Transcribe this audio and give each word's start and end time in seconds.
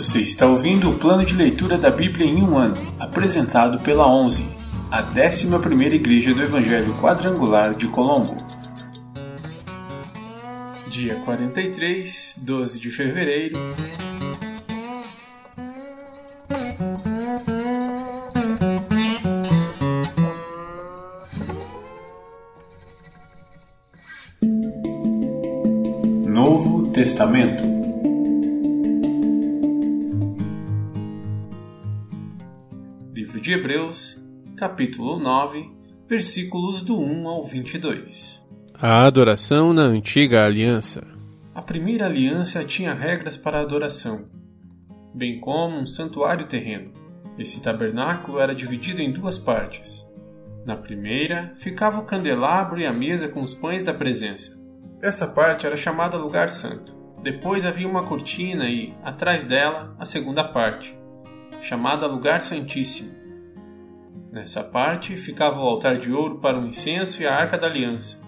Você 0.00 0.20
está 0.20 0.46
ouvindo 0.46 0.88
o 0.88 0.98
plano 0.98 1.26
de 1.26 1.34
leitura 1.34 1.76
da 1.76 1.90
Bíblia 1.90 2.24
em 2.24 2.42
um 2.42 2.56
ano, 2.56 2.74
apresentado 2.98 3.78
pela 3.80 4.10
11, 4.10 4.42
a 4.90 5.02
11ª 5.02 5.92
Igreja 5.92 6.32
do 6.32 6.42
Evangelho 6.42 6.94
Quadrangular 6.94 7.76
de 7.76 7.86
Colombo. 7.86 8.34
Dia 10.88 11.16
43, 11.16 12.36
12 12.38 12.80
de 12.80 12.90
fevereiro. 12.90 13.58
Novo 26.26 26.88
Testamento 26.90 27.79
Livro 33.40 33.42
de 33.42 33.52
Hebreus, 33.52 34.30
capítulo 34.54 35.18
9, 35.18 35.70
versículos 36.06 36.82
do 36.82 36.98
1 36.98 37.26
ao 37.26 37.46
22. 37.46 38.46
A 38.74 39.06
adoração 39.06 39.72
na 39.72 39.82
antiga 39.82 40.44
aliança. 40.44 41.02
A 41.54 41.62
primeira 41.62 42.04
aliança 42.04 42.62
tinha 42.66 42.92
regras 42.92 43.38
para 43.38 43.58
a 43.58 43.62
adoração, 43.62 44.26
bem 45.14 45.40
como 45.40 45.78
um 45.78 45.86
santuário 45.86 46.46
terreno. 46.48 46.92
Esse 47.38 47.62
tabernáculo 47.62 48.40
era 48.40 48.54
dividido 48.54 49.00
em 49.00 49.10
duas 49.10 49.38
partes. 49.38 50.06
Na 50.66 50.76
primeira 50.76 51.54
ficava 51.56 51.98
o 51.98 52.04
candelabro 52.04 52.78
e 52.78 52.84
a 52.84 52.92
mesa 52.92 53.26
com 53.26 53.40
os 53.40 53.54
pães 53.54 53.82
da 53.82 53.94
presença. 53.94 54.62
Essa 55.00 55.26
parte 55.26 55.64
era 55.64 55.78
chamada 55.78 56.18
Lugar 56.18 56.50
Santo. 56.50 56.94
Depois 57.22 57.64
havia 57.64 57.88
uma 57.88 58.06
cortina 58.06 58.68
e, 58.68 58.94
atrás 59.02 59.44
dela, 59.44 59.96
a 59.98 60.04
segunda 60.04 60.44
parte, 60.44 60.94
chamada 61.62 62.06
Lugar 62.06 62.42
Santíssimo. 62.42 63.19
Nessa 64.32 64.62
parte 64.62 65.16
ficava 65.16 65.58
o 65.58 65.66
altar 65.66 65.98
de 65.98 66.12
ouro 66.12 66.38
para 66.38 66.56
o 66.56 66.64
incenso 66.64 67.20
e 67.20 67.26
a 67.26 67.34
arca 67.34 67.58
da 67.58 67.66
aliança, 67.66 68.20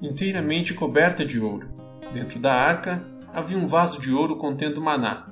inteiramente 0.00 0.72
coberta 0.72 1.26
de 1.26 1.38
ouro. 1.38 1.68
Dentro 2.10 2.38
da 2.38 2.54
arca 2.54 3.06
havia 3.34 3.58
um 3.58 3.66
vaso 3.66 4.00
de 4.00 4.10
ouro 4.10 4.36
contendo 4.36 4.80
maná, 4.80 5.30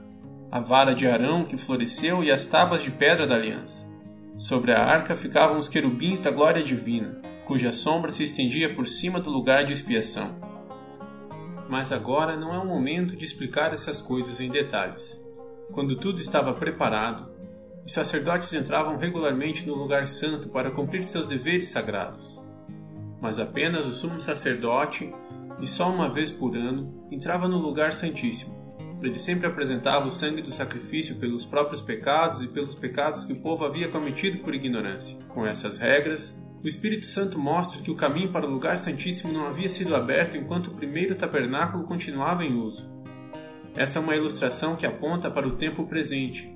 a 0.51 0.61
vara 0.61 0.95
de 0.95 1.07
Arão 1.07 1.45
que 1.45 1.57
floresceu 1.57 2.23
e 2.23 2.31
as 2.31 2.47
tábuas 2.47 2.83
de 2.83 2.91
pedra 2.91 3.27
da 3.27 3.35
aliança. 3.35 3.89
Sobre 4.37 4.73
a 4.73 4.85
arca 4.85 5.17
ficavam 5.17 5.59
os 5.59 5.69
querubins 5.69 6.21
da 6.21 6.31
glória 6.31 6.63
divina, 6.63 7.23
cuja 7.47 7.73
sombra 7.73 8.13
se 8.13 8.23
estendia 8.23 8.75
por 8.75 8.87
cima 8.87 9.21
do 9.21 9.31
lugar 9.31 9.65
de 9.65 9.73
expiação. 9.73 10.39
Mas 11.67 11.93
agora 11.93 12.37
não 12.37 12.53
é 12.55 12.59
o 12.59 12.67
momento 12.67 13.17
de 13.17 13.25
explicar 13.25 13.73
essas 13.73 14.03
coisas 14.03 14.39
em 14.39 14.51
detalhes. 14.51 15.19
Quando 15.73 15.97
tudo 15.97 16.21
estava 16.21 16.53
preparado, 16.53 17.30
os 17.85 17.93
sacerdotes 17.93 18.53
entravam 18.53 18.97
regularmente 18.97 19.67
no 19.67 19.75
lugar 19.75 20.07
santo 20.07 20.49
para 20.49 20.71
cumprir 20.71 21.05
seus 21.05 21.27
deveres 21.27 21.69
sagrados. 21.69 22.41
Mas 23.21 23.39
apenas 23.39 23.87
o 23.87 23.93
sumo 23.93 24.21
sacerdote, 24.21 25.13
e 25.61 25.67
só 25.67 25.91
uma 25.91 26.09
vez 26.09 26.31
por 26.31 26.57
ano, 26.57 27.07
entrava 27.11 27.49
no 27.49 27.59
lugar 27.59 27.95
santíssimo. 27.95 28.59
Ele 29.03 29.19
sempre 29.19 29.47
apresentava 29.47 30.07
o 30.07 30.11
sangue 30.11 30.43
do 30.43 30.53
sacrifício 30.53 31.17
pelos 31.17 31.47
próprios 31.47 31.81
pecados 31.81 32.43
e 32.43 32.49
pelos 32.49 32.75
pecados 32.75 33.25
que 33.25 33.33
o 33.33 33.41
povo 33.41 33.65
havia 33.65 33.89
cometido 33.89 34.39
por 34.39 34.55
ignorância. 34.55 35.17
Com 35.29 35.47
essas 35.47 35.79
regras, 35.79 36.39
o 36.63 36.69
Espírito 36.69 37.07
Santo 37.07 37.39
mostra 37.39 37.81
que 37.83 37.91
o 37.91 37.97
caminho 37.97 38.31
para 38.31 38.47
o 38.47 38.51
lugar 38.51 38.77
santíssimo 38.77 39.33
não 39.33 39.47
havia 39.47 39.69
sido 39.69 39.97
aberto 39.97 40.37
enquanto 40.37 40.67
o 40.67 40.75
primeiro 40.75 41.15
tabernáculo 41.15 41.85
continuava 41.85 42.45
em 42.45 42.55
uso. 42.55 42.91
Essa 43.75 43.99
é 43.99 44.03
uma 44.03 44.17
ilustração 44.17 44.77
que 44.77 44.85
aponta 44.85 45.31
para 45.31 45.49
o 45.49 45.57
tempo 45.57 45.87
presente, 45.87 46.55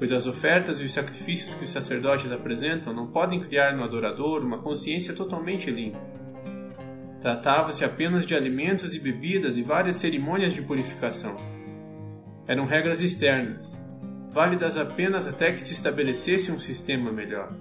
pois 0.00 0.12
as 0.12 0.26
ofertas 0.26 0.80
e 0.80 0.84
os 0.84 0.92
sacrifícios 0.94 1.52
que 1.52 1.62
os 1.62 1.68
sacerdotes 1.68 2.32
apresentam 2.32 2.94
não 2.94 3.06
podem 3.06 3.38
criar 3.38 3.76
no 3.76 3.84
adorador 3.84 4.42
uma 4.42 4.56
consciência 4.56 5.12
totalmente 5.12 5.70
limpa. 5.70 6.00
Tratava-se 7.20 7.84
apenas 7.84 8.24
de 8.24 8.34
alimentos 8.34 8.94
e 8.94 8.98
bebidas 8.98 9.58
e 9.58 9.62
várias 9.62 9.96
cerimônias 9.96 10.54
de 10.54 10.62
purificação. 10.62 11.36
Eram 12.46 12.64
regras 12.64 13.02
externas, 13.02 13.78
válidas 14.30 14.78
apenas 14.78 15.26
até 15.26 15.52
que 15.52 15.68
se 15.68 15.74
estabelecesse 15.74 16.50
um 16.50 16.58
sistema 16.58 17.12
melhor. 17.12 17.54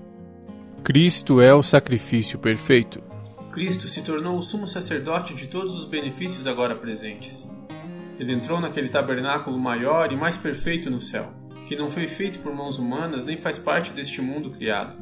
Cristo 0.82 1.42
é 1.42 1.54
o 1.54 1.62
sacrifício 1.62 2.40
perfeito. 2.40 3.04
Cristo 3.52 3.90
se 3.90 4.02
tornou 4.02 4.38
o 4.38 4.42
sumo 4.42 4.66
sacerdote 4.66 5.34
de 5.34 5.48
todos 5.48 5.76
os 5.76 5.84
benefícios 5.84 6.48
agora 6.48 6.74
presentes. 6.74 7.46
Ele 8.18 8.32
entrou 8.32 8.62
naquele 8.62 8.88
tabernáculo 8.88 9.60
maior 9.60 10.14
e 10.14 10.16
mais 10.16 10.38
perfeito 10.38 10.90
no 10.90 11.02
céu, 11.02 11.34
que 11.70 11.76
não 11.76 11.92
foi 11.92 12.08
feito 12.08 12.40
por 12.40 12.52
mãos 12.52 12.80
humanas 12.80 13.24
nem 13.24 13.38
faz 13.38 13.60
parte 13.60 13.94
deste 13.94 14.24
mundo 14.24 14.50
criado. 14.50 14.98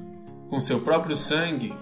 Com 0.49 0.59
seu 0.59 0.81
próprio 0.81 1.15
sangue, 1.15 1.73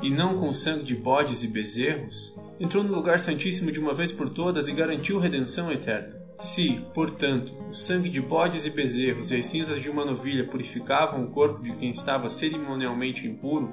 e 0.00 0.08
não 0.08 0.38
com 0.38 0.48
o 0.48 0.54
sangue 0.54 0.82
de 0.82 0.94
bodes 0.94 1.42
e 1.42 1.46
bezerros, 1.46 2.34
entrou 2.58 2.82
no 2.82 2.94
lugar 2.94 3.20
santíssimo 3.20 3.70
de 3.70 3.78
uma 3.78 3.92
vez 3.92 4.10
por 4.10 4.30
todas 4.30 4.66
e 4.66 4.72
garantiu 4.72 5.18
redenção 5.18 5.70
eterna. 5.70 6.18
Se, 6.38 6.80
portanto, 6.94 7.52
o 7.68 7.74
sangue 7.74 8.08
de 8.08 8.18
bodes 8.18 8.64
e 8.64 8.70
bezerros 8.70 9.30
e 9.30 9.36
as 9.36 9.44
cinzas 9.44 9.82
de 9.82 9.90
uma 9.90 10.06
novilha 10.06 10.46
purificavam 10.46 11.22
o 11.22 11.30
corpo 11.30 11.62
de 11.62 11.76
quem 11.76 11.90
estava 11.90 12.30
cerimonialmente 12.30 13.26
impuro, 13.26 13.70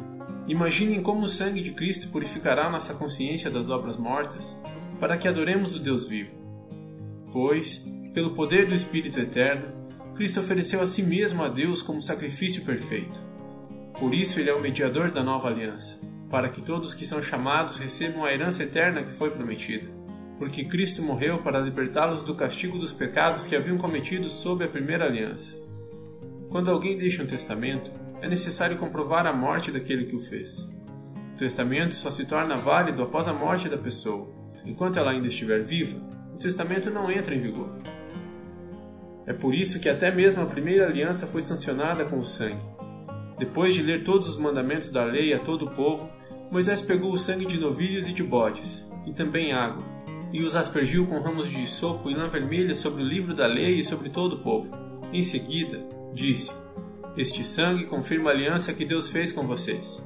imaginem 0.49 1.01
como 1.01 1.23
o 1.23 1.29
sangue 1.29 1.61
de 1.61 1.71
Cristo 1.71 2.09
purificará 2.09 2.69
nossa 2.69 2.93
consciência 2.93 3.49
das 3.49 3.69
obras 3.69 3.95
mortas, 3.95 4.59
para 4.99 5.17
que 5.17 5.29
adoremos 5.29 5.73
o 5.73 5.79
Deus 5.79 6.05
vivo. 6.05 6.35
Pois, 7.31 7.85
pelo 8.13 8.33
poder 8.33 8.67
do 8.67 8.75
Espírito 8.75 9.17
Eterno, 9.17 9.77
Cristo 10.17 10.41
ofereceu 10.41 10.81
a 10.81 10.87
si 10.87 11.01
mesmo 11.01 11.43
a 11.43 11.47
Deus 11.47 11.81
como 11.81 12.01
sacrifício 12.01 12.65
perfeito. 12.65 13.21
Por 13.97 14.13
isso 14.13 14.39
ele 14.39 14.49
é 14.49 14.53
o 14.53 14.61
mediador 14.61 15.11
da 15.11 15.23
nova 15.23 15.47
aliança, 15.47 15.97
para 16.29 16.49
que 16.49 16.61
todos 16.61 16.93
que 16.93 17.05
são 17.05 17.21
chamados 17.21 17.77
recebam 17.77 18.25
a 18.25 18.33
herança 18.33 18.63
eterna 18.63 19.03
que 19.03 19.11
foi 19.11 19.31
prometida 19.31 19.97
porque 20.37 20.63
Cristo 20.63 21.01
morreu 21.01 21.39
para 21.39 21.59
libertá-los 21.59 22.21
do 22.21 22.35
castigo 22.35 22.77
dos 22.77 22.93
pecados 22.93 23.45
que 23.45 23.55
haviam 23.55 23.77
cometido 23.77 24.29
sob 24.29 24.63
a 24.63 24.67
primeira 24.67 25.05
aliança. 25.05 25.57
Quando 26.49 26.71
alguém 26.71 26.97
deixa 26.97 27.23
um 27.23 27.27
testamento, 27.27 27.91
é 28.21 28.27
necessário 28.27 28.77
comprovar 28.77 29.25
a 29.25 29.33
morte 29.33 29.71
daquele 29.71 30.05
que 30.05 30.15
o 30.15 30.19
fez. 30.19 30.69
O 31.33 31.37
testamento 31.37 31.93
só 31.93 32.09
se 32.09 32.25
torna 32.25 32.57
válido 32.57 33.03
após 33.03 33.27
a 33.27 33.33
morte 33.33 33.67
da 33.67 33.77
pessoa. 33.77 34.29
Enquanto 34.65 34.97
ela 34.97 35.11
ainda 35.11 35.27
estiver 35.27 35.61
viva, 35.63 35.99
o 36.33 36.37
testamento 36.37 36.89
não 36.89 37.11
entra 37.11 37.33
em 37.33 37.41
vigor. 37.41 37.75
É 39.27 39.33
por 39.33 39.53
isso 39.53 39.79
que 39.81 39.89
até 39.89 40.09
mesmo 40.09 40.41
a 40.41 40.45
primeira 40.45 40.87
aliança 40.87 41.27
foi 41.27 41.41
sancionada 41.41 42.05
com 42.05 42.17
o 42.17 42.25
sangue. 42.25 42.65
Depois 43.37 43.75
de 43.75 43.83
ler 43.83 44.05
todos 44.05 44.29
os 44.29 44.37
mandamentos 44.37 44.89
da 44.89 45.03
lei 45.03 45.33
a 45.33 45.39
todo 45.39 45.65
o 45.65 45.71
povo, 45.71 46.09
Moisés 46.49 46.81
pegou 46.81 47.11
o 47.11 47.17
sangue 47.17 47.45
de 47.45 47.59
novilhos 47.59 48.07
e 48.07 48.13
de 48.13 48.23
bodes, 48.23 48.87
e 49.05 49.11
também 49.11 49.51
água, 49.51 49.83
e 50.31 50.41
os 50.41 50.55
aspergiu 50.55 51.05
com 51.05 51.19
ramos 51.19 51.49
de 51.49 51.67
sopo 51.67 52.09
e 52.09 52.15
lã 52.15 52.29
vermelha 52.29 52.73
sobre 52.73 53.03
o 53.03 53.05
livro 53.05 53.33
da 53.33 53.45
lei 53.45 53.79
e 53.79 53.83
sobre 53.83 54.09
todo 54.09 54.37
o 54.37 54.39
povo. 54.39 54.73
Em 55.11 55.21
seguida, 55.23 55.85
disse: 56.13 56.53
Este 57.17 57.43
sangue 57.43 57.85
confirma 57.85 58.29
a 58.29 58.33
aliança 58.33 58.73
que 58.73 58.85
Deus 58.85 59.09
fez 59.09 59.33
com 59.33 59.45
vocês. 59.45 60.03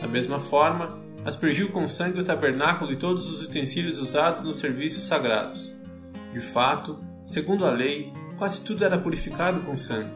Da 0.00 0.06
mesma 0.06 0.38
forma, 0.38 0.98
aspergiu 1.24 1.70
com 1.70 1.88
sangue 1.88 2.20
o 2.20 2.24
tabernáculo 2.24 2.92
e 2.92 2.96
todos 2.96 3.28
os 3.28 3.42
utensílios 3.42 3.98
usados 3.98 4.42
nos 4.42 4.58
serviços 4.58 5.04
sagrados. 5.04 5.76
De 6.32 6.40
fato, 6.40 6.98
segundo 7.26 7.66
a 7.66 7.70
lei, 7.70 8.12
quase 8.40 8.62
tudo 8.62 8.82
era 8.82 8.96
purificado 8.96 9.60
com 9.60 9.76
sangue, 9.76 10.14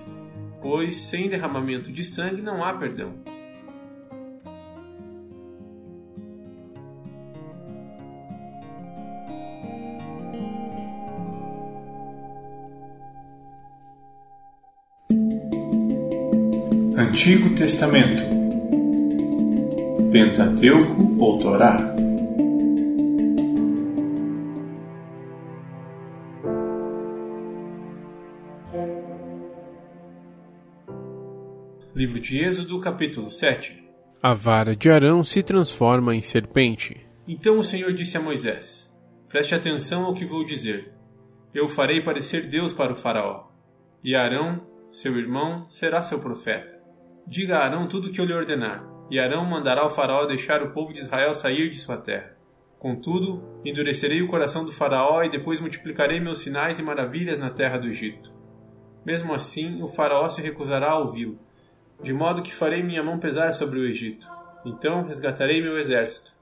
pois 0.62 0.97
sem 0.97 1.29
derramamento 1.29 1.93
de 1.93 2.03
sangue 2.03 2.41
não 2.41 2.65
há 2.65 2.73
perdão. 2.73 3.12
Antigo 16.97 17.54
Testamento 17.54 18.22
Pentateuco 20.10 21.15
ou 21.19 21.39
Torá 21.39 21.94
Livro 31.95 32.19
de 32.19 32.39
Êxodo, 32.39 32.81
capítulo 32.81 33.31
7 33.31 33.89
A 34.21 34.35
vara 34.35 34.75
de 34.75 34.91
Arão 34.91 35.23
se 35.23 35.45
transforma 35.45 36.13
em 36.13 36.21
serpente. 36.21 37.07
Então 37.25 37.57
o 37.57 37.63
Senhor 37.63 37.93
disse 37.93 38.17
a 38.17 38.21
Moisés: 38.21 38.93
Preste 39.29 39.55
atenção 39.55 40.05
ao 40.05 40.13
que 40.13 40.25
vou 40.25 40.45
dizer. 40.45 40.93
Eu 41.55 41.69
farei 41.69 42.01
parecer 42.01 42.49
Deus 42.49 42.73
para 42.73 42.93
o 42.93 42.97
Faraó, 42.97 43.45
e 44.03 44.17
Arão, 44.17 44.67
seu 44.91 45.17
irmão, 45.17 45.69
será 45.69 46.03
seu 46.03 46.19
profeta. 46.19 46.81
Diga 47.29 47.59
a 47.59 47.65
Arão 47.65 47.87
tudo 47.87 48.09
o 48.09 48.11
que 48.11 48.21
eu 48.21 48.25
lhe 48.25 48.35
ordenar, 48.35 48.85
e 49.09 49.21
Arão 49.21 49.45
mandará 49.45 49.83
ao 49.83 49.91
faraó 49.91 50.27
deixar 50.27 50.65
o 50.65 50.73
povo 50.73 50.93
de 50.93 50.99
Israel 50.99 51.33
sair 51.33 51.71
de 51.71 51.77
sua 51.77 51.97
terra. 51.97 52.37
Contudo, 52.77 53.61
endurecerei 53.65 54.21
o 54.21 54.27
coração 54.27 54.65
do 54.65 54.73
faraó 54.73 55.23
e 55.23 55.31
depois 55.31 55.61
multiplicarei 55.61 56.19
meus 56.19 56.41
sinais 56.41 56.81
e 56.81 56.83
maravilhas 56.83 57.39
na 57.39 57.51
terra 57.51 57.79
do 57.79 57.87
Egito. 57.87 58.35
mesmo 59.07 59.33
assim 59.33 59.81
o 59.81 59.87
Faraó 59.87 60.29
se 60.29 60.43
recusará 60.43 60.91
a 60.91 60.99
ouvi-lo, 60.99 61.39
de 62.03 62.13
modo 62.13 62.43
que 62.43 62.55
farei 62.55 62.83
minha 62.83 63.03
mão 63.03 63.19
pesar 63.19 63.53
sobre 63.53 63.79
o 63.79 63.85
Egito. 63.85 64.29
Então 64.65 65.05
resgatarei 65.05 65.63
meu 65.63 65.79
exército, 65.79 66.35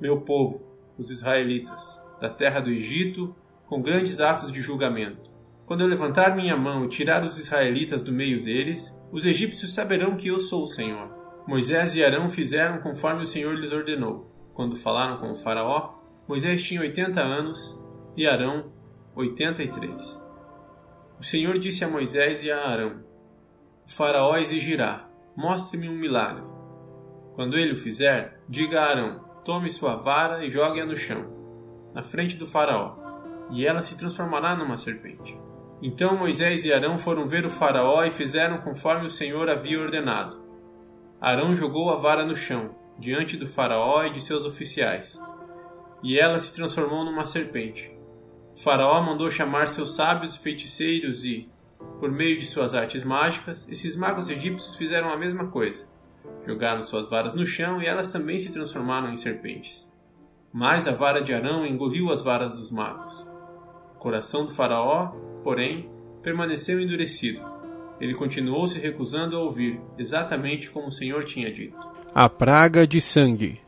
meu 0.00 0.20
povo, 0.22 0.66
os 0.98 1.10
israelitas, 1.10 2.00
da 2.20 2.28
terra 2.28 2.60
do 2.60 2.70
Egito, 2.70 3.34
com 3.66 3.82
grandes 3.82 4.20
atos 4.20 4.50
de 4.50 4.60
julgamento. 4.60 5.30
Quando 5.66 5.82
eu 5.82 5.86
levantar 5.86 6.34
minha 6.34 6.56
mão 6.56 6.84
e 6.84 6.88
tirar 6.88 7.22
os 7.22 7.38
israelitas 7.38 8.02
do 8.02 8.12
meio 8.12 8.42
deles, 8.42 8.98
os 9.12 9.24
egípcios 9.24 9.72
saberão 9.72 10.16
que 10.16 10.28
eu 10.28 10.38
sou 10.38 10.64
o 10.64 10.66
Senhor. 10.66 11.08
Moisés 11.46 11.94
e 11.96 12.04
Arão 12.04 12.28
fizeram 12.28 12.78
conforme 12.78 13.22
o 13.22 13.26
Senhor 13.26 13.54
lhes 13.54 13.72
ordenou. 13.72 14.30
Quando 14.52 14.76
falaram 14.76 15.18
com 15.18 15.30
o 15.30 15.34
Faraó, 15.34 15.94
Moisés 16.26 16.62
tinha 16.62 16.80
oitenta 16.80 17.20
anos 17.20 17.78
e 18.16 18.26
Arão 18.26 18.72
oitenta 19.14 19.62
e 19.62 19.68
três. 19.68 20.20
O 21.18 21.24
Senhor 21.24 21.58
disse 21.58 21.84
a 21.84 21.88
Moisés 21.88 22.42
e 22.42 22.50
a 22.50 22.68
Arão: 22.68 23.02
Faraó 23.90 24.36
exigirá: 24.36 25.08
Mostre-me 25.36 25.88
um 25.88 25.96
milagre. 25.96 26.44
Quando 27.34 27.58
ele 27.58 27.72
o 27.72 27.76
fizer, 27.76 28.40
diga 28.48 28.80
a 28.80 28.88
Arão: 28.88 29.24
Tome 29.44 29.68
sua 29.68 29.96
vara 29.96 30.44
e 30.44 30.50
jogue-a 30.50 30.86
no 30.86 30.94
chão, 30.94 31.26
na 31.92 32.00
frente 32.00 32.36
do 32.36 32.46
Faraó, 32.46 32.96
e 33.50 33.66
ela 33.66 33.82
se 33.82 33.98
transformará 33.98 34.54
numa 34.54 34.78
serpente. 34.78 35.36
Então 35.82 36.16
Moisés 36.16 36.64
e 36.64 36.72
Arão 36.72 36.98
foram 36.98 37.26
ver 37.26 37.44
o 37.44 37.50
Faraó 37.50 38.04
e 38.04 38.12
fizeram 38.12 38.58
conforme 38.58 39.06
o 39.06 39.10
Senhor 39.10 39.50
havia 39.50 39.80
ordenado. 39.80 40.40
Arão 41.20 41.52
jogou 41.52 41.90
a 41.90 41.96
vara 41.96 42.24
no 42.24 42.36
chão, 42.36 42.76
diante 42.96 43.36
do 43.36 43.46
Faraó 43.46 44.04
e 44.04 44.10
de 44.10 44.20
seus 44.20 44.44
oficiais, 44.44 45.20
e 46.00 46.16
ela 46.16 46.38
se 46.38 46.54
transformou 46.54 47.04
numa 47.04 47.26
serpente. 47.26 47.90
O 48.54 48.60
faraó 48.60 49.00
mandou 49.00 49.30
chamar 49.30 49.68
seus 49.68 49.96
sábios 49.96 50.34
e 50.34 50.38
feiticeiros 50.38 51.24
e, 51.24 51.50
por 52.00 52.10
meio 52.10 52.38
de 52.38 52.46
suas 52.46 52.74
artes 52.74 53.04
mágicas, 53.04 53.68
esses 53.68 53.94
magos 53.94 54.28
egípcios 54.30 54.74
fizeram 54.74 55.10
a 55.10 55.18
mesma 55.18 55.48
coisa. 55.48 55.86
Jogaram 56.46 56.82
suas 56.82 57.08
varas 57.10 57.34
no 57.34 57.44
chão 57.44 57.82
e 57.82 57.86
elas 57.86 58.10
também 58.10 58.40
se 58.40 58.52
transformaram 58.52 59.12
em 59.12 59.16
serpentes. 59.16 59.88
Mas 60.50 60.88
a 60.88 60.92
vara 60.92 61.20
de 61.20 61.34
Arão 61.34 61.66
engoliu 61.66 62.10
as 62.10 62.22
varas 62.22 62.54
dos 62.54 62.70
magos. 62.70 63.30
O 63.94 63.98
coração 63.98 64.46
do 64.46 64.52
faraó, 64.52 65.08
porém, 65.44 65.90
permaneceu 66.22 66.80
endurecido. 66.80 67.40
Ele 68.00 68.14
continuou 68.14 68.66
se 68.66 68.80
recusando 68.80 69.36
a 69.36 69.40
ouvir, 69.40 69.78
exatamente 69.98 70.70
como 70.70 70.88
o 70.88 70.92
Senhor 70.92 71.22
tinha 71.24 71.52
dito. 71.52 71.78
A 72.14 72.30
praga 72.30 72.86
de 72.86 72.98
sangue. 72.98 73.60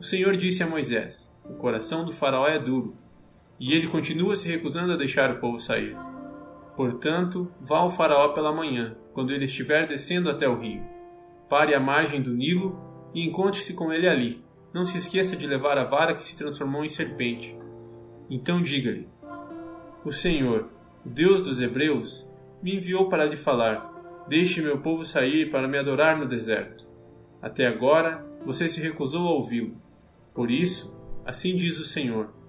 O 0.00 0.02
Senhor 0.02 0.36
disse 0.36 0.64
a 0.64 0.66
Moisés: 0.66 1.32
O 1.44 1.54
coração 1.54 2.04
do 2.04 2.12
faraó 2.12 2.48
é 2.48 2.58
duro, 2.58 2.96
e 3.58 3.72
ele 3.72 3.86
continua 3.86 4.34
se 4.34 4.48
recusando 4.48 4.92
a 4.92 4.96
deixar 4.96 5.30
o 5.30 5.38
povo 5.38 5.60
sair. 5.60 5.96
Portanto, 6.80 7.52
vá 7.60 7.80
ao 7.80 7.90
Faraó 7.90 8.28
pela 8.28 8.54
manhã, 8.54 8.96
quando 9.12 9.34
ele 9.34 9.44
estiver 9.44 9.86
descendo 9.86 10.30
até 10.30 10.48
o 10.48 10.58
rio. 10.58 10.82
Pare 11.46 11.74
à 11.74 11.78
margem 11.78 12.22
do 12.22 12.34
Nilo 12.34 12.80
e 13.12 13.22
encontre-se 13.22 13.74
com 13.74 13.92
ele 13.92 14.08
ali. 14.08 14.42
Não 14.72 14.86
se 14.86 14.96
esqueça 14.96 15.36
de 15.36 15.46
levar 15.46 15.76
a 15.76 15.84
vara 15.84 16.14
que 16.14 16.24
se 16.24 16.34
transformou 16.34 16.82
em 16.82 16.88
serpente. 16.88 17.54
Então 18.30 18.62
diga-lhe: 18.62 19.06
O 20.06 20.10
Senhor, 20.10 20.70
o 21.04 21.08
Deus 21.10 21.42
dos 21.42 21.60
Hebreus, 21.60 22.26
me 22.62 22.76
enviou 22.76 23.10
para 23.10 23.26
lhe 23.26 23.36
falar: 23.36 24.24
Deixe 24.26 24.62
meu 24.62 24.80
povo 24.80 25.04
sair 25.04 25.50
para 25.50 25.68
me 25.68 25.76
adorar 25.76 26.16
no 26.16 26.26
deserto. 26.26 26.88
Até 27.42 27.66
agora 27.66 28.26
você 28.46 28.66
se 28.66 28.80
recusou 28.80 29.28
a 29.28 29.32
ouvi-lo. 29.32 29.76
Por 30.32 30.50
isso, 30.50 30.96
assim 31.26 31.54
diz 31.54 31.78
o 31.78 31.84
Senhor 31.84 32.40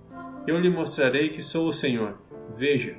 eu 0.48 0.58
lhe 0.58 0.70
mostrarei 0.70 1.30
que 1.30 1.42
sou 1.42 1.68
o 1.68 1.74
Senhor. 1.74 2.18
Veja, 2.50 2.96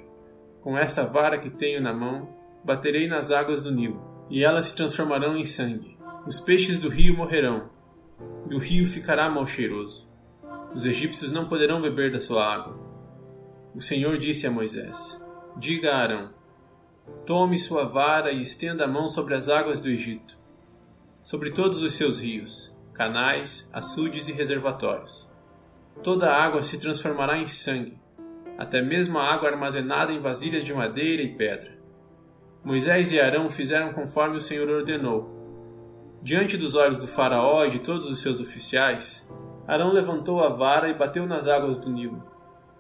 com 0.63 0.79
esta 0.79 1.05
vara 1.05 1.39
que 1.39 1.51
tenho 1.51 1.81
na 1.81 1.93
mão, 1.93 2.35
baterei 2.65 3.07
nas 3.07 3.31
águas 3.31 3.61
do 3.61 3.71
Nilo, 3.71 4.27
e 4.31 4.43
elas 4.43 4.67
se 4.67 4.77
transformarão 4.77 5.37
em 5.37 5.45
sangue. 5.45 5.99
Os 6.27 6.41
peixes 6.41 6.79
do 6.79 6.89
rio 6.89 7.17
morrerão, 7.17 7.69
e 8.49 8.55
o 8.55 8.59
rio 8.59 8.87
ficará 8.87 9.29
mal 9.29 9.47
cheiroso. 9.47 10.09
Os 10.75 10.85
egípcios 10.87 11.33
não 11.33 11.49
poderão 11.49 11.83
beber 11.83 12.13
da 12.13 12.21
sua 12.21 12.47
água. 12.47 12.79
O 13.75 13.81
Senhor 13.81 14.17
disse 14.17 14.47
a 14.47 14.51
Moisés: 14.51 15.23
Diga 15.57 15.93
a 15.93 15.99
Arão: 15.99 16.31
Tome 17.27 17.59
sua 17.59 17.85
vara 17.85 18.33
e 18.33 18.41
estenda 18.41 18.85
a 18.85 18.89
mão 18.89 19.09
sobre 19.09 19.35
as 19.35 19.49
águas 19.49 19.81
do 19.81 19.89
Egito, 19.89 20.39
sobre 21.23 21.51
todos 21.51 21.83
os 21.83 21.95
seus 21.95 22.21
rios, 22.21 22.75
canais, 22.95 23.69
açudes 23.73 24.29
e 24.29 24.33
reservatórios 24.33 25.31
toda 26.03 26.31
a 26.31 26.43
água 26.43 26.63
se 26.63 26.79
transformará 26.79 27.39
em 27.39 27.47
sangue, 27.47 27.99
até 28.59 28.83
mesmo 28.83 29.19
a 29.19 29.33
água 29.33 29.49
armazenada 29.49 30.13
em 30.13 30.21
vasilhas 30.21 30.65
de 30.65 30.73
madeira 30.73 31.23
e 31.23 31.35
pedra. 31.35 31.79
Moisés 32.65 33.11
e 33.11 33.21
Arão 33.21 33.51
fizeram 33.51 33.93
conforme 33.93 34.37
o 34.37 34.41
Senhor 34.41 34.69
ordenou. 34.69 35.41
Diante 36.23 36.57
dos 36.57 36.75
olhos 36.75 36.99
do 36.99 37.09
Faraó 37.09 37.65
e 37.65 37.71
de 37.71 37.81
todos 37.81 38.07
os 38.07 38.21
seus 38.21 38.39
oficiais, 38.39 39.29
Arão 39.67 39.93
levantou 39.93 40.43
a 40.45 40.49
vara 40.49 40.89
e 40.89 40.95
bateu 40.95 41.27
nas 41.27 41.49
águas 41.49 41.79
do 41.79 41.91
Nilo, 41.91 42.23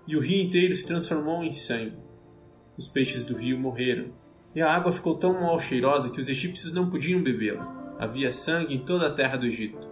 e 0.06 0.16
o 0.16 0.20
rio 0.20 0.44
inteiro 0.44 0.74
se 0.74 0.86
transformou 0.86 1.42
em 1.42 1.52
sangue. 1.52 1.98
Os 2.76 2.86
peixes 2.86 3.24
do 3.24 3.36
rio 3.36 3.58
morreram, 3.58 4.12
e 4.54 4.62
a 4.62 4.72
água 4.72 4.92
ficou 4.92 5.16
tão 5.16 5.40
mal 5.40 5.58
cheirosa 5.58 6.10
que 6.10 6.20
os 6.20 6.28
egípcios 6.28 6.72
não 6.72 6.90
podiam 6.90 7.22
bebê-la. 7.22 7.96
Havia 7.98 8.32
sangue 8.32 8.74
em 8.74 8.84
toda 8.84 9.06
a 9.06 9.12
terra 9.12 9.36
do 9.36 9.46
Egito. 9.46 9.88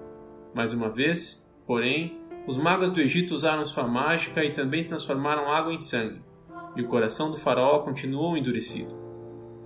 Mais 0.54 0.72
uma 0.72 0.88
vez, 0.88 1.46
porém, 1.66 2.19
os 2.46 2.56
magos 2.56 2.90
do 2.90 3.00
Egito 3.00 3.34
usaram 3.34 3.64
sua 3.66 3.86
mágica 3.86 4.44
e 4.44 4.50
também 4.50 4.84
transformaram 4.84 5.50
água 5.50 5.72
em 5.72 5.80
sangue, 5.80 6.22
e 6.74 6.82
o 6.82 6.86
coração 6.86 7.30
do 7.30 7.36
faraó 7.36 7.80
continuou 7.80 8.36
endurecido. 8.36 8.98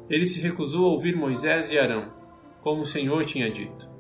Ele 0.09 0.27
se 0.27 0.41
recusou 0.41 0.87
a 0.87 0.91
ouvir 0.91 1.17
Moisés 1.17 1.71
e 1.71 1.79
Arão, 1.79 2.13
como 2.61 2.83
o 2.83 2.87
Senhor 2.87 3.25
tinha 3.25 3.51
dito. 3.51 3.91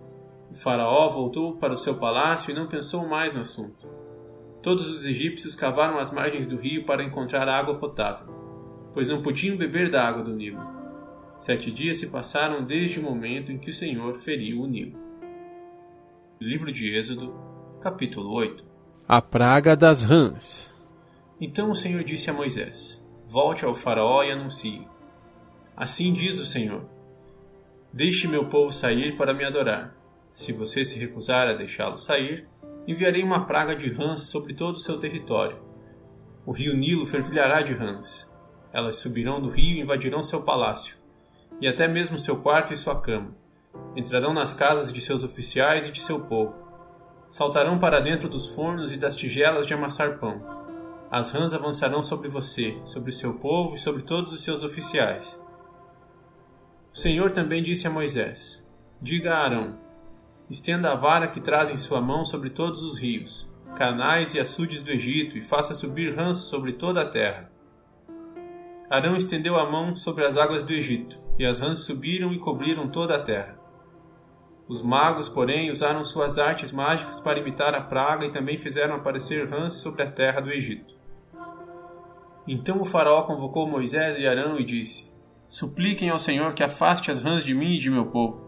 O 0.50 0.54
faraó 0.54 1.08
voltou 1.08 1.56
para 1.56 1.72
o 1.72 1.78
seu 1.78 1.96
palácio 1.96 2.50
e 2.50 2.54
não 2.54 2.66
pensou 2.66 3.06
mais 3.06 3.32
no 3.32 3.40
assunto. 3.40 3.88
Todos 4.62 4.86
os 4.86 5.04
egípcios 5.04 5.54
cavaram 5.54 5.98
as 5.98 6.10
margens 6.10 6.46
do 6.46 6.56
rio 6.56 6.84
para 6.84 7.04
encontrar 7.04 7.48
água 7.48 7.76
potável, 7.76 8.26
pois 8.92 9.08
não 9.08 9.22
podiam 9.22 9.56
beber 9.56 9.90
da 9.90 10.06
água 10.06 10.22
do 10.22 10.34
Nilo. 10.34 10.60
Sete 11.36 11.70
dias 11.70 11.98
se 11.98 12.08
passaram 12.08 12.64
desde 12.64 13.00
o 13.00 13.02
momento 13.02 13.50
em 13.50 13.58
que 13.58 13.70
o 13.70 13.72
Senhor 13.72 14.14
feriu 14.14 14.62
o 14.62 14.66
Nilo. 14.66 14.98
Livro 16.40 16.70
de 16.70 16.94
Êxodo, 16.94 17.34
capítulo 17.84 18.32
8 18.32 18.64
a 19.06 19.20
praga 19.20 19.76
das 19.76 20.02
rãs. 20.02 20.72
Então 21.38 21.70
o 21.70 21.76
Senhor 21.76 22.02
disse 22.02 22.30
a 22.30 22.32
Moisés: 22.32 22.98
Volte 23.26 23.62
ao 23.62 23.74
Faraó 23.74 24.22
e 24.22 24.32
anuncie. 24.32 24.88
Assim 25.76 26.10
diz 26.14 26.40
o 26.40 26.46
Senhor: 26.46 26.88
Deixe 27.92 28.26
meu 28.26 28.46
povo 28.46 28.72
sair 28.72 29.18
para 29.18 29.34
me 29.34 29.44
adorar. 29.44 29.94
Se 30.32 30.50
você 30.50 30.82
se 30.82 30.98
recusar 30.98 31.46
a 31.46 31.52
deixá-lo 31.52 31.98
sair, 31.98 32.48
enviarei 32.88 33.22
uma 33.22 33.44
praga 33.44 33.76
de 33.76 33.92
rãs 33.92 34.22
sobre 34.22 34.54
todo 34.54 34.76
o 34.76 34.80
seu 34.80 34.98
território. 34.98 35.58
O 36.46 36.52
rio 36.52 36.74
Nilo 36.74 37.04
fervilhará 37.04 37.60
de 37.60 37.74
rãs. 37.74 38.32
Elas 38.72 38.96
subirão 38.96 39.42
do 39.42 39.50
rio 39.50 39.76
e 39.76 39.80
invadirão 39.80 40.22
seu 40.22 40.40
palácio, 40.40 40.96
e 41.60 41.68
até 41.68 41.86
mesmo 41.86 42.18
seu 42.18 42.38
quarto 42.38 42.72
e 42.72 42.78
sua 42.78 42.98
cama. 42.98 43.36
Entrarão 43.94 44.32
nas 44.32 44.54
casas 44.54 44.90
de 44.90 45.02
seus 45.02 45.22
oficiais 45.22 45.86
e 45.86 45.92
de 45.92 46.00
seu 46.00 46.20
povo 46.20 46.63
saltarão 47.34 47.80
para 47.80 47.98
dentro 47.98 48.28
dos 48.28 48.46
fornos 48.46 48.92
e 48.92 48.96
das 48.96 49.16
tigelas 49.16 49.66
de 49.66 49.74
amassar 49.74 50.20
pão. 50.20 50.40
As 51.10 51.32
rãs 51.32 51.52
avançarão 51.52 52.00
sobre 52.00 52.28
você, 52.28 52.80
sobre 52.84 53.10
seu 53.10 53.34
povo 53.34 53.74
e 53.74 53.78
sobre 53.78 54.02
todos 54.02 54.30
os 54.30 54.44
seus 54.44 54.62
oficiais. 54.62 55.42
O 56.92 56.96
Senhor 56.96 57.32
também 57.32 57.60
disse 57.60 57.88
a 57.88 57.90
Moisés: 57.90 58.64
Diga 59.02 59.34
a 59.34 59.38
Arão: 59.38 59.76
Estenda 60.48 60.92
a 60.92 60.94
vara 60.94 61.26
que 61.26 61.40
traz 61.40 61.70
em 61.70 61.76
sua 61.76 62.00
mão 62.00 62.24
sobre 62.24 62.50
todos 62.50 62.84
os 62.84 63.00
rios, 63.00 63.52
canais 63.74 64.34
e 64.34 64.38
açudes 64.38 64.80
do 64.80 64.92
Egito, 64.92 65.36
e 65.36 65.42
faça 65.42 65.74
subir 65.74 66.14
rãs 66.14 66.36
sobre 66.36 66.74
toda 66.74 67.00
a 67.00 67.08
terra. 67.08 67.50
Arão 68.88 69.16
estendeu 69.16 69.58
a 69.58 69.68
mão 69.68 69.96
sobre 69.96 70.24
as 70.24 70.36
águas 70.36 70.62
do 70.62 70.72
Egito, 70.72 71.18
e 71.36 71.44
as 71.44 71.58
rãs 71.58 71.80
subiram 71.80 72.32
e 72.32 72.38
cobriram 72.38 72.86
toda 72.86 73.16
a 73.16 73.20
terra. 73.20 73.63
Os 74.66 74.80
magos, 74.80 75.28
porém, 75.28 75.70
usaram 75.70 76.04
suas 76.04 76.38
artes 76.38 76.72
mágicas 76.72 77.20
para 77.20 77.38
imitar 77.38 77.74
a 77.74 77.80
praga 77.82 78.26
e 78.26 78.32
também 78.32 78.56
fizeram 78.56 78.94
aparecer 78.94 79.48
rãs 79.48 79.74
sobre 79.74 80.02
a 80.02 80.10
terra 80.10 80.40
do 80.40 80.50
Egito. 80.50 80.94
Então 82.48 82.80
o 82.80 82.84
faraó 82.84 83.22
convocou 83.22 83.66
Moisés 83.66 84.18
e 84.18 84.26
Arão 84.26 84.58
e 84.58 84.64
disse: 84.64 85.12
Supliquem 85.48 86.10
ao 86.10 86.18
Senhor 86.18 86.54
que 86.54 86.62
afaste 86.62 87.10
as 87.10 87.22
rãs 87.22 87.44
de 87.44 87.54
mim 87.54 87.74
e 87.74 87.78
de 87.78 87.90
meu 87.90 88.06
povo. 88.06 88.42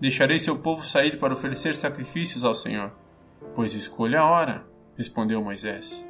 Deixarei 0.00 0.38
seu 0.38 0.58
povo 0.58 0.84
sair 0.84 1.18
para 1.18 1.32
oferecer 1.32 1.76
sacrifícios 1.76 2.44
ao 2.44 2.54
Senhor. 2.54 2.92
Pois 3.54 3.74
escolha 3.74 4.20
a 4.20 4.28
hora, 4.28 4.66
respondeu 4.96 5.42
Moisés. 5.42 6.04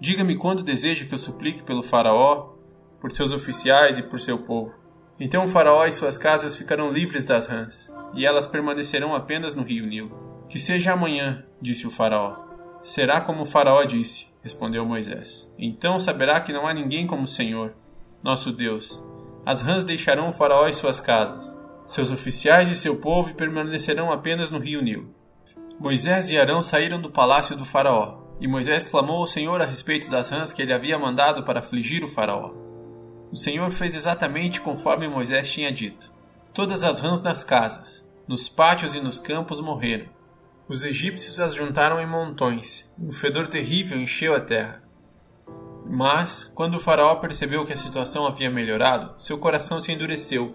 Diga-me 0.00 0.36
quando 0.36 0.62
deseja 0.62 1.04
que 1.04 1.14
eu 1.14 1.18
suplique 1.18 1.62
pelo 1.62 1.82
faraó, 1.82 2.54
por 3.00 3.12
seus 3.12 3.32
oficiais 3.32 3.98
e 3.98 4.02
por 4.02 4.20
seu 4.20 4.38
povo. 4.38 4.72
Então 5.20 5.44
o 5.44 5.48
faraó 5.48 5.86
e 5.86 5.92
suas 5.92 6.16
casas 6.16 6.56
ficarão 6.56 6.92
livres 6.92 7.24
das 7.24 7.46
rãs 7.46 7.90
e 8.14 8.24
elas 8.24 8.46
permanecerão 8.46 9.14
apenas 9.14 9.54
no 9.54 9.62
rio 9.62 9.86
Nilo. 9.86 10.46
Que 10.48 10.58
seja 10.58 10.92
amanhã, 10.92 11.44
disse 11.60 11.86
o 11.86 11.90
Faraó. 11.90 12.36
Será 12.82 13.20
como 13.20 13.42
o 13.42 13.46
Faraó 13.46 13.84
disse, 13.84 14.28
respondeu 14.42 14.84
Moisés. 14.86 15.52
Então 15.58 15.98
saberá 15.98 16.40
que 16.40 16.52
não 16.52 16.66
há 16.66 16.72
ninguém 16.72 17.06
como 17.06 17.24
o 17.24 17.28
Senhor, 17.28 17.74
nosso 18.22 18.50
Deus, 18.50 19.04
as 19.44 19.62
rãs 19.62 19.84
deixarão 19.84 20.28
o 20.28 20.32
faraó 20.32 20.68
e 20.68 20.74
suas 20.74 21.00
casas. 21.00 21.56
Seus 21.86 22.10
oficiais 22.10 22.68
e 22.68 22.76
seu 22.76 22.96
povo 22.96 23.34
permanecerão 23.34 24.12
apenas 24.12 24.50
no 24.50 24.58
rio 24.58 24.82
Nilo. 24.82 25.14
Moisés 25.80 26.28
e 26.28 26.36
Arão 26.36 26.62
saíram 26.62 27.00
do 27.00 27.10
palácio 27.10 27.56
do 27.56 27.64
faraó, 27.64 28.18
e 28.40 28.48
Moisés 28.48 28.84
clamou 28.84 29.18
ao 29.18 29.26
Senhor 29.26 29.62
a 29.62 29.64
respeito 29.64 30.10
das 30.10 30.28
rãs 30.28 30.52
que 30.52 30.60
ele 30.60 30.72
havia 30.72 30.98
mandado 30.98 31.44
para 31.44 31.60
afligir 31.60 32.04
o 32.04 32.08
faraó. 32.08 32.52
O 33.30 33.36
Senhor 33.36 33.70
fez 33.70 33.94
exatamente 33.94 34.60
conforme 34.60 35.08
Moisés 35.08 35.50
tinha 35.50 35.70
dito. 35.70 36.12
Todas 36.54 36.82
as 36.82 37.00
rãs 37.00 37.20
nas 37.20 37.44
casas, 37.44 38.06
nos 38.26 38.48
pátios 38.48 38.94
e 38.94 39.00
nos 39.00 39.18
campos 39.18 39.60
morreram. 39.60 40.06
Os 40.68 40.84
egípcios 40.84 41.38
as 41.40 41.54
juntaram 41.54 42.00
em 42.00 42.06
montões, 42.06 42.90
e 42.98 43.06
um 43.06 43.12
fedor 43.12 43.46
terrível 43.46 43.98
encheu 43.98 44.34
a 44.34 44.40
terra. 44.40 44.82
Mas, 45.88 46.44
quando 46.54 46.74
o 46.74 46.80
faraó 46.80 47.16
percebeu 47.16 47.64
que 47.64 47.72
a 47.72 47.76
situação 47.76 48.26
havia 48.26 48.50
melhorado, 48.50 49.14
seu 49.18 49.38
coração 49.38 49.80
se 49.80 49.90
endureceu, 49.90 50.54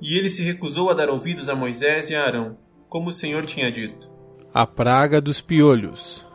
e 0.00 0.16
ele 0.16 0.30
se 0.30 0.42
recusou 0.44 0.90
a 0.90 0.94
dar 0.94 1.08
ouvidos 1.08 1.48
a 1.48 1.56
Moisés 1.56 2.10
e 2.10 2.14
a 2.14 2.24
Arão, 2.24 2.56
como 2.88 3.08
o 3.08 3.12
Senhor 3.12 3.44
tinha 3.44 3.70
dito. 3.70 4.08
A 4.54 4.66
praga 4.66 5.20
dos 5.20 5.40
piolhos. 5.40 6.26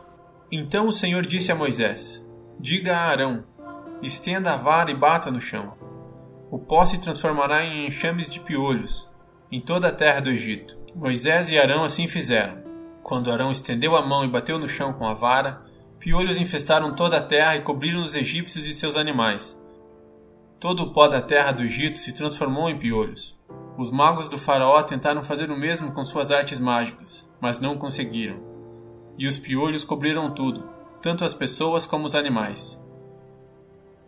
Então 0.52 0.86
o 0.86 0.92
Senhor 0.92 1.24
disse 1.24 1.50
a 1.50 1.54
Moisés: 1.54 2.22
Diga 2.60 2.94
a 2.94 3.08
Arão: 3.08 3.44
Estenda 4.04 4.52
a 4.52 4.56
vara 4.58 4.90
e 4.90 4.94
bata 4.94 5.30
no 5.30 5.40
chão. 5.40 5.72
O 6.50 6.58
pó 6.58 6.84
se 6.84 7.00
transformará 7.00 7.64
em 7.64 7.86
enxames 7.86 8.30
de 8.30 8.38
piolhos 8.38 9.08
em 9.50 9.60
toda 9.60 9.88
a 9.88 9.92
terra 9.92 10.20
do 10.20 10.28
Egito. 10.28 10.76
Moisés 10.94 11.50
e 11.50 11.58
Arão 11.58 11.82
assim 11.84 12.06
fizeram. 12.06 12.62
Quando 13.02 13.32
Arão 13.32 13.50
estendeu 13.50 13.96
a 13.96 14.04
mão 14.04 14.22
e 14.22 14.28
bateu 14.28 14.58
no 14.58 14.68
chão 14.68 14.92
com 14.92 15.06
a 15.06 15.14
vara, 15.14 15.62
Piolhos 15.98 16.36
infestaram 16.36 16.94
toda 16.94 17.16
a 17.16 17.22
terra 17.22 17.56
e 17.56 17.62
cobriram 17.62 18.04
os 18.04 18.14
egípcios 18.14 18.66
e 18.66 18.74
seus 18.74 18.94
animais. 18.94 19.58
Todo 20.60 20.82
o 20.82 20.92
pó 20.92 21.08
da 21.08 21.22
terra 21.22 21.50
do 21.50 21.62
Egito 21.62 21.98
se 21.98 22.12
transformou 22.12 22.68
em 22.68 22.78
piolhos. 22.78 23.34
Os 23.78 23.90
magos 23.90 24.28
do 24.28 24.36
faraó 24.36 24.82
tentaram 24.82 25.24
fazer 25.24 25.50
o 25.50 25.58
mesmo 25.58 25.92
com 25.92 26.04
suas 26.04 26.30
artes 26.30 26.60
mágicas, 26.60 27.26
mas 27.40 27.58
não 27.58 27.78
conseguiram. 27.78 28.36
E 29.16 29.26
os 29.26 29.38
piolhos 29.38 29.82
cobriram 29.82 30.30
tudo, 30.34 30.68
tanto 31.00 31.24
as 31.24 31.32
pessoas 31.32 31.86
como 31.86 32.04
os 32.04 32.14
animais. 32.14 32.83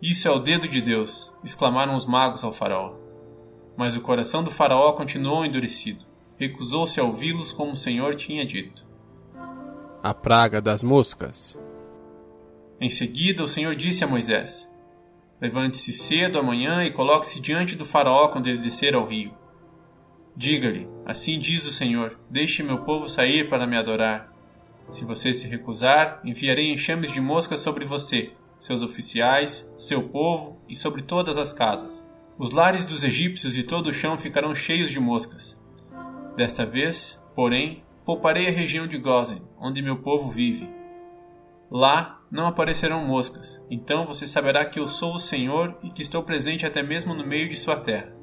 Isso 0.01 0.27
é 0.27 0.31
o 0.31 0.39
dedo 0.39 0.67
de 0.67 0.79
Deus, 0.79 1.31
exclamaram 1.43 1.95
os 1.95 2.05
magos 2.05 2.43
ao 2.43 2.53
faraó. 2.53 2.93
Mas 3.75 3.95
o 3.95 4.01
coração 4.01 4.43
do 4.43 4.51
faraó 4.51 4.93
continuou 4.93 5.43
endurecido. 5.43 6.05
Recusou-se 6.37 6.99
a 6.99 7.03
ouvi-los 7.03 7.51
como 7.51 7.71
o 7.71 7.77
Senhor 7.77 8.15
tinha 8.15 8.45
dito. 8.45 8.85
A 10.03 10.13
praga 10.13 10.61
das 10.61 10.83
moscas. 10.83 11.59
Em 12.79 12.91
seguida, 12.91 13.43
o 13.43 13.47
Senhor 13.47 13.75
disse 13.75 14.03
a 14.03 14.07
Moisés: 14.07 14.69
Levante-se 15.41 15.93
cedo 15.93 16.37
amanhã 16.37 16.83
e 16.83 16.91
coloque-se 16.91 17.39
diante 17.39 17.75
do 17.75 17.85
Faraó 17.85 18.27
quando 18.27 18.47
ele 18.47 18.59
descer 18.59 18.93
ao 18.93 19.07
rio. 19.07 19.33
Diga-lhe: 20.35 20.87
Assim 21.03 21.39
diz 21.39 21.65
o 21.65 21.71
Senhor: 21.71 22.19
Deixe 22.29 22.61
meu 22.61 22.83
povo 22.83 23.09
sair 23.09 23.49
para 23.49 23.65
me 23.65 23.75
adorar. 23.75 24.31
Se 24.91 25.03
você 25.03 25.33
se 25.33 25.47
recusar, 25.47 26.21
enviarei 26.23 26.71
enxames 26.71 27.11
de 27.11 27.19
moscas 27.19 27.59
sobre 27.59 27.83
você, 27.83 28.33
seus 28.59 28.81
oficiais, 28.81 29.69
seu 29.77 30.09
povo 30.09 30.61
e 30.67 30.75
sobre 30.75 31.01
todas 31.01 31.37
as 31.37 31.53
casas. 31.53 32.07
Os 32.37 32.51
lares 32.51 32.85
dos 32.85 33.03
egípcios 33.03 33.57
e 33.57 33.63
todo 33.63 33.87
o 33.87 33.93
chão 33.93 34.17
ficarão 34.17 34.53
cheios 34.53 34.91
de 34.91 34.99
moscas. 34.99 35.57
Desta 36.35 36.65
vez, 36.65 37.19
porém, 37.35 37.83
pouparei 38.05 38.47
a 38.47 38.51
região 38.51 38.85
de 38.87 38.97
Gozen, 38.97 39.41
onde 39.59 39.81
meu 39.81 39.97
povo 39.97 40.29
vive. 40.29 40.69
Lá 41.69 42.21
não 42.31 42.47
aparecerão 42.47 43.05
moscas. 43.05 43.61
Então 43.69 44.05
você 44.05 44.27
saberá 44.27 44.65
que 44.65 44.79
eu 44.79 44.87
sou 44.87 45.15
o 45.15 45.19
Senhor 45.19 45.77
e 45.81 45.89
que 45.89 46.01
estou 46.01 46.23
presente 46.23 46.65
até 46.65 46.83
mesmo 46.83 47.13
no 47.13 47.25
meio 47.25 47.49
de 47.49 47.55
sua 47.55 47.79
terra. 47.79 48.13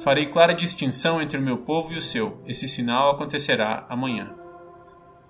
Farei 0.00 0.26
clara 0.26 0.52
distinção 0.52 1.22
entre 1.22 1.38
o 1.38 1.42
meu 1.42 1.58
povo 1.58 1.92
e 1.92 1.98
o 1.98 2.02
seu. 2.02 2.42
Esse 2.46 2.66
sinal 2.66 3.12
acontecerá 3.12 3.86
amanhã. 3.88 4.34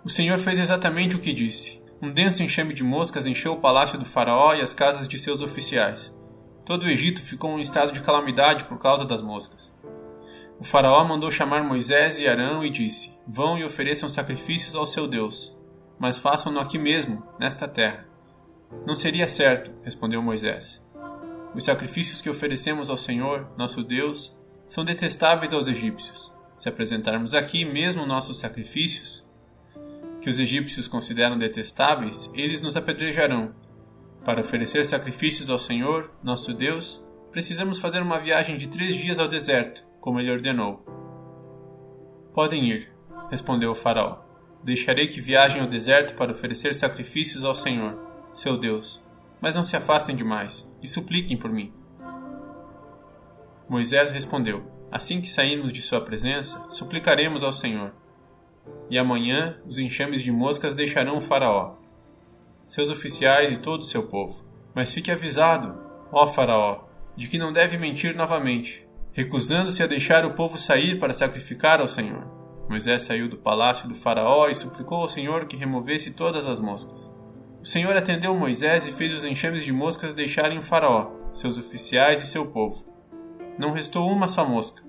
O 0.04 0.08
Senhor 0.08 0.38
fez 0.38 0.58
exatamente 0.58 1.14
o 1.14 1.20
que 1.20 1.32
disse. 1.32 1.81
Um 2.02 2.12
denso 2.12 2.42
enxame 2.42 2.74
de 2.74 2.82
moscas 2.82 3.24
encheu 3.24 3.52
o 3.52 3.60
palácio 3.60 3.98
do 3.98 4.04
Faraó 4.04 4.54
e 4.54 4.60
as 4.60 4.74
casas 4.74 5.06
de 5.06 5.18
seus 5.18 5.40
oficiais. 5.40 6.14
Todo 6.66 6.82
o 6.82 6.88
Egito 6.88 7.22
ficou 7.22 7.56
em 7.58 7.62
estado 7.62 7.92
de 7.92 8.00
calamidade 8.00 8.64
por 8.64 8.78
causa 8.78 9.06
das 9.06 9.22
moscas. 9.22 9.72
O 10.58 10.64
Faraó 10.64 11.04
mandou 11.04 11.30
chamar 11.30 11.62
Moisés 11.64 12.18
e 12.18 12.28
Arão 12.28 12.64
e 12.64 12.70
disse: 12.70 13.16
Vão 13.26 13.56
e 13.56 13.64
ofereçam 13.64 14.10
sacrifícios 14.10 14.74
ao 14.74 14.86
seu 14.86 15.06
Deus 15.06 15.56
mas 16.02 16.18
façam-no 16.18 16.58
aqui 16.58 16.78
mesmo, 16.78 17.22
nesta 17.38 17.68
terra. 17.68 18.04
Não 18.84 18.96
seria 18.96 19.28
certo, 19.28 19.72
respondeu 19.84 20.20
Moisés. 20.20 20.84
Os 21.54 21.64
sacrifícios 21.64 22.20
que 22.20 22.28
oferecemos 22.28 22.90
ao 22.90 22.96
Senhor, 22.96 23.48
nosso 23.56 23.84
Deus, 23.84 24.36
são 24.66 24.84
detestáveis 24.84 25.52
aos 25.52 25.68
egípcios. 25.68 26.36
Se 26.58 26.68
apresentarmos 26.68 27.34
aqui 27.34 27.64
mesmo 27.64 28.04
nossos 28.04 28.40
sacrifícios, 28.40 29.24
que 30.22 30.30
os 30.30 30.38
egípcios 30.38 30.86
consideram 30.86 31.36
detestáveis, 31.36 32.30
eles 32.32 32.60
nos 32.60 32.76
apedrejarão. 32.76 33.52
Para 34.24 34.40
oferecer 34.40 34.84
sacrifícios 34.84 35.50
ao 35.50 35.58
Senhor, 35.58 36.12
nosso 36.22 36.54
Deus, 36.54 37.04
precisamos 37.32 37.80
fazer 37.80 38.00
uma 38.00 38.20
viagem 38.20 38.56
de 38.56 38.68
três 38.68 38.94
dias 38.94 39.18
ao 39.18 39.26
deserto, 39.26 39.84
como 40.00 40.20
ele 40.20 40.30
ordenou. 40.30 40.84
Podem 42.32 42.70
ir, 42.70 42.88
respondeu 43.28 43.72
o 43.72 43.74
Faraó. 43.74 44.20
Deixarei 44.62 45.08
que 45.08 45.20
viajem 45.20 45.60
ao 45.60 45.66
deserto 45.66 46.14
para 46.14 46.30
oferecer 46.30 46.72
sacrifícios 46.72 47.44
ao 47.44 47.54
Senhor, 47.54 47.98
seu 48.32 48.56
Deus, 48.56 49.02
mas 49.40 49.56
não 49.56 49.64
se 49.64 49.76
afastem 49.76 50.14
demais 50.14 50.70
e 50.80 50.86
supliquem 50.86 51.36
por 51.36 51.50
mim. 51.50 51.72
Moisés 53.68 54.12
respondeu: 54.12 54.70
Assim 54.88 55.20
que 55.20 55.28
sairmos 55.28 55.72
de 55.72 55.82
sua 55.82 56.00
presença, 56.00 56.64
suplicaremos 56.70 57.42
ao 57.42 57.52
Senhor. 57.52 57.92
E 58.90 58.98
amanhã 58.98 59.58
os 59.66 59.78
enxames 59.78 60.22
de 60.22 60.30
moscas 60.30 60.74
deixarão 60.74 61.18
o 61.18 61.20
Faraó, 61.20 61.76
seus 62.66 62.88
oficiais 62.88 63.52
e 63.52 63.58
todo 63.58 63.80
o 63.80 63.84
seu 63.84 64.04
povo. 64.04 64.44
Mas 64.74 64.92
fique 64.92 65.10
avisado, 65.10 65.78
ó 66.10 66.26
Faraó, 66.26 66.84
de 67.16 67.28
que 67.28 67.38
não 67.38 67.52
deve 67.52 67.76
mentir 67.76 68.16
novamente, 68.16 68.86
recusando-se 69.12 69.82
a 69.82 69.86
deixar 69.86 70.24
o 70.24 70.34
povo 70.34 70.56
sair 70.56 70.98
para 70.98 71.12
sacrificar 71.12 71.80
ao 71.80 71.88
Senhor. 71.88 72.26
Moisés 72.68 73.02
saiu 73.02 73.28
do 73.28 73.36
palácio 73.36 73.88
do 73.88 73.94
Faraó 73.94 74.48
e 74.48 74.54
suplicou 74.54 75.02
ao 75.02 75.08
Senhor 75.08 75.46
que 75.46 75.56
removesse 75.56 76.14
todas 76.14 76.46
as 76.46 76.58
moscas. 76.58 77.12
O 77.60 77.66
Senhor 77.66 77.94
atendeu 77.96 78.34
Moisés 78.34 78.86
e 78.86 78.92
fez 78.92 79.12
os 79.12 79.24
enxames 79.24 79.64
de 79.64 79.72
moscas 79.72 80.14
deixarem 80.14 80.58
o 80.58 80.62
Faraó, 80.62 81.12
seus 81.34 81.58
oficiais 81.58 82.22
e 82.22 82.26
seu 82.26 82.46
povo. 82.46 82.86
Não 83.58 83.72
restou 83.72 84.10
uma 84.10 84.28
só 84.28 84.48
mosca. 84.48 84.81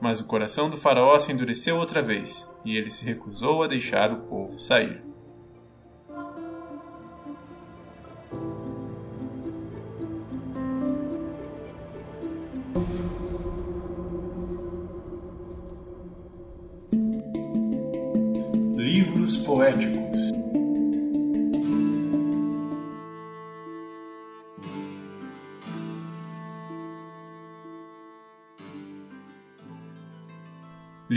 Mas 0.00 0.20
o 0.20 0.24
coração 0.24 0.70
do 0.70 0.76
Faraó 0.76 1.18
se 1.18 1.30
endureceu 1.30 1.76
outra 1.76 2.02
vez, 2.02 2.48
e 2.64 2.76
ele 2.76 2.90
se 2.90 3.04
recusou 3.04 3.62
a 3.62 3.66
deixar 3.66 4.12
o 4.12 4.22
povo 4.22 4.58
sair. 4.58 5.09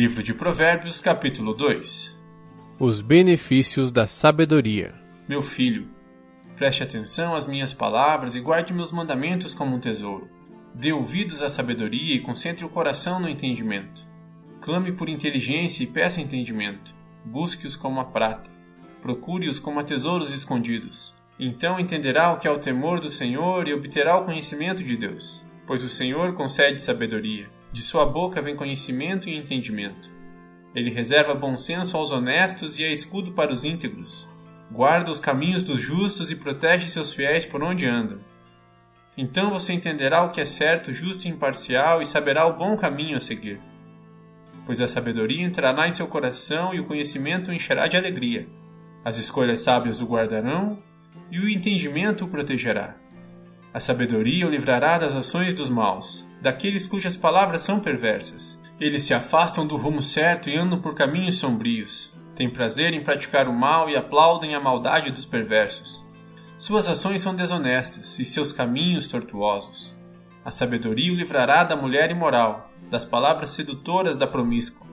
Livro 0.04 0.22
de 0.22 0.34
Provérbios, 0.34 1.00
capítulo 1.00 1.54
2 1.54 2.20
Os 2.78 3.00
benefícios 3.00 3.90
da 3.90 4.06
sabedoria. 4.06 4.94
Meu 5.30 5.42
filho, 5.42 5.88
preste 6.58 6.84
atenção 6.84 7.34
às 7.34 7.48
minhas 7.48 7.74
palavras 7.74 8.36
e 8.36 8.42
guarde 8.42 8.74
meus 8.74 8.92
mandamentos 8.92 9.54
como 9.54 9.78
um 9.78 9.80
tesouro. 9.80 10.30
Dê 10.76 10.92
ouvidos 10.92 11.42
à 11.42 11.48
sabedoria 11.48 12.18
e 12.18 12.20
concentre 12.20 12.66
o 12.66 12.70
coração 12.70 13.18
no 13.18 13.30
entendimento. 13.30 14.06
Clame 14.60 14.92
por 14.92 15.08
inteligência 15.08 15.84
e 15.84 15.88
peça 15.88 16.20
entendimento 16.20 16.94
busque-os 17.24 17.78
como 17.78 18.02
a 18.02 18.04
prata, 18.04 18.52
procure-os 19.02 19.58
como 19.58 19.80
a 19.80 19.86
tesouros 19.86 20.34
escondidos. 20.34 21.14
Então 21.40 21.80
entenderá 21.80 22.34
o 22.34 22.38
que 22.38 22.46
é 22.46 22.52
o 22.52 22.60
temor 22.60 23.00
do 23.00 23.10
Senhor 23.10 23.70
e 23.70 23.74
obterá 23.74 24.18
o 24.18 24.26
conhecimento 24.26 24.84
de 24.84 24.98
Deus. 24.98 25.46
Pois 25.66 25.82
o 25.82 25.88
Senhor 25.88 26.34
concede 26.34 26.82
sabedoria, 26.82 27.48
de 27.74 27.82
sua 27.82 28.06
boca 28.06 28.42
vem 28.42 28.56
conhecimento 28.56 29.28
e 29.28 29.36
entendimento. 29.36 30.10
Ele 30.74 30.90
reserva 30.90 31.36
bom 31.36 31.58
senso 31.58 31.98
aos 31.98 32.12
honestos 32.12 32.80
e 32.80 32.84
é 32.84 32.94
escudo 32.94 33.34
para 33.34 33.52
os 33.52 33.66
íntegros. 33.66 34.26
Guarda 34.72 35.12
os 35.12 35.20
caminhos 35.20 35.64
dos 35.64 35.82
justos 35.82 36.32
e 36.32 36.36
protege 36.38 36.90
seus 36.90 37.14
fiéis 37.14 37.46
por 37.46 37.62
onde 37.62 37.86
andam. 37.86 38.20
Então 39.18 39.52
você 39.52 39.74
entenderá 39.74 40.24
o 40.24 40.32
que 40.32 40.40
é 40.40 40.46
certo, 40.46 40.94
justo 40.94 41.28
e 41.28 41.30
imparcial 41.30 42.02
e 42.02 42.06
saberá 42.06 42.46
o 42.46 42.54
bom 42.54 42.78
caminho 42.78 43.18
a 43.18 43.22
seguir 43.22 43.60
pois 44.66 44.82
a 44.82 44.88
sabedoria 44.88 45.44
entrará 45.44 45.88
em 45.88 45.92
seu 45.92 46.08
coração 46.08 46.74
e 46.74 46.80
o 46.80 46.86
conhecimento 46.86 47.50
o 47.52 47.54
encherá 47.54 47.88
de 47.88 47.98
alegria. 47.98 48.48
As 49.04 49.18
escolhas 49.18 49.62
sábias 49.62 50.02
o 50.02 50.06
guardarão 50.06 50.80
e 51.30 51.40
o 51.40 51.50
entendimento 51.50 52.26
o 52.26 52.28
protegerá. 52.28 52.96
A 53.74 53.80
sabedoria 53.80 54.46
o 54.46 54.52
livrará 54.52 55.00
das 55.00 55.16
ações 55.16 55.52
dos 55.56 55.68
maus, 55.68 56.28
daqueles 56.40 56.88
cujas 56.88 57.18
palavras 57.18 57.64
são 57.64 57.80
perversas. 57.80 58.60
Eles 58.80 59.02
se 59.02 59.16
afastam 59.16 59.66
do 59.66 59.78
rumo 59.78 60.04
certo 60.04 60.48
e 60.48 60.56
andam 60.56 60.80
por 60.80 60.94
caminhos 60.94 61.40
sombrios. 61.40 62.14
Têm 62.36 62.52
prazer 62.52 62.94
em 62.94 63.04
praticar 63.04 63.48
o 63.48 63.54
mal 63.54 63.90
e 63.90 63.96
aplaudem 63.96 64.54
a 64.54 64.60
maldade 64.60 65.10
dos 65.10 65.26
perversos. 65.26 66.06
Suas 66.60 66.88
ações 66.88 67.24
são 67.24 67.36
desonestas 67.36 68.20
e 68.20 68.26
seus 68.26 68.54
caminhos 68.54 69.08
tortuosos. 69.08 69.96
A 70.46 70.52
sabedoria 70.52 71.12
o 71.12 71.16
livrará 71.16 71.64
da 71.64 71.76
mulher 71.76 72.12
imoral, 72.12 72.72
das 72.92 73.06
palavras 73.06 73.52
sedutoras 73.52 74.18
da 74.18 74.28
promíscua. 74.28 74.86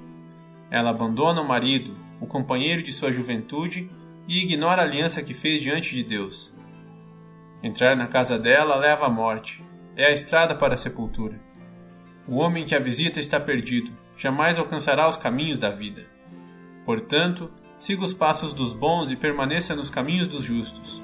Ela 0.71 0.89
abandona 0.89 1.43
o 1.43 1.47
marido, 1.47 1.95
o 2.19 2.27
companheiro 2.27 2.83
de 2.83 2.93
sua 2.93 3.13
juventude, 3.13 3.91
e 4.27 4.43
ignora 4.43 4.81
a 4.81 4.85
aliança 4.87 5.23
que 5.23 5.35
fez 5.35 5.61
diante 5.61 5.95
de 5.95 6.03
Deus. 6.03 6.51
Entrar 7.63 7.95
na 7.95 8.09
casa 8.09 8.39
dela 8.39 8.75
leva 8.77 9.07
à 9.07 9.11
morte, 9.11 9.63
é 9.95 10.07
a 10.07 10.13
estrada 10.13 10.55
para 10.55 10.75
a 10.75 10.79
sepultura. 10.79 11.39
O 12.27 12.37
homem 12.37 12.65
que 12.65 12.75
a 12.75 12.81
visita 12.81 13.21
está 13.21 13.39
perdido, 13.39 13.93
jamais 14.17 14.59
alcançará 14.59 15.07
os 15.07 15.19
caminhos 15.19 15.59
da 15.59 15.71
vida. 15.71 16.07
Portanto, 16.87 17.51
siga 17.79 18.03
os 18.03 18.15
passos 18.15 18.55
dos 18.55 18.73
bons 18.73 19.11
e 19.11 19.17
permaneça 19.17 19.77
nos 19.77 19.91
caminhos 19.91 20.27
dos 20.27 20.45
justos, 20.45 21.03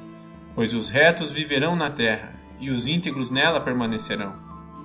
pois 0.54 0.72
os 0.72 0.88
retos 0.88 1.30
viverão 1.30 1.76
na 1.76 1.90
terra 1.90 2.34
e 2.58 2.70
os 2.70 2.88
íntegros 2.88 3.30
nela 3.30 3.60
permanecerão. 3.60 4.34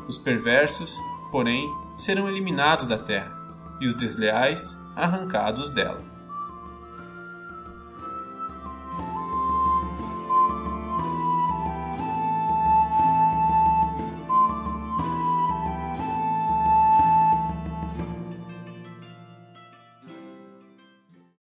Os 0.10 0.18
perversos, 0.18 0.94
porém, 1.32 1.66
serão 1.98 2.28
eliminados 2.28 2.86
da 2.86 2.98
terra, 2.98 3.32
e 3.80 3.88
os 3.88 3.96
desleais 3.96 4.78
arrancados 4.94 5.70
dela. 5.70 6.11